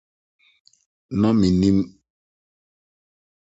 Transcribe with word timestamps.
Ná 1.19 1.29
minnim. 1.39 1.77